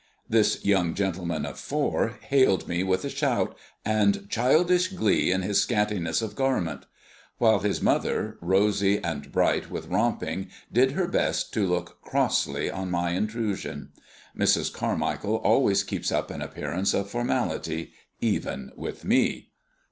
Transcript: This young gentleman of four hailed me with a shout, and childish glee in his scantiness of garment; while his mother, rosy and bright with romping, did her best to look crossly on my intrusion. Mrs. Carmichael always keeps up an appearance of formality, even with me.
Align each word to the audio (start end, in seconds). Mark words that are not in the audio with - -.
This 0.27 0.65
young 0.65 0.95
gentleman 0.95 1.45
of 1.45 1.59
four 1.59 2.17
hailed 2.21 2.67
me 2.67 2.81
with 2.81 3.05
a 3.05 3.07
shout, 3.11 3.55
and 3.85 4.27
childish 4.31 4.87
glee 4.87 5.29
in 5.31 5.43
his 5.43 5.61
scantiness 5.61 6.23
of 6.23 6.33
garment; 6.35 6.87
while 7.37 7.59
his 7.59 7.83
mother, 7.83 8.39
rosy 8.41 8.97
and 9.03 9.31
bright 9.31 9.69
with 9.69 9.85
romping, 9.89 10.47
did 10.73 10.93
her 10.93 11.07
best 11.07 11.53
to 11.53 11.67
look 11.67 12.01
crossly 12.01 12.67
on 12.71 12.89
my 12.89 13.11
intrusion. 13.11 13.89
Mrs. 14.35 14.73
Carmichael 14.73 15.35
always 15.35 15.83
keeps 15.83 16.11
up 16.11 16.31
an 16.31 16.41
appearance 16.41 16.95
of 16.95 17.07
formality, 17.07 17.93
even 18.19 18.71
with 18.75 19.05
me. 19.05 19.51